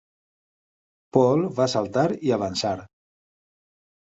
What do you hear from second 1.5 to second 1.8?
va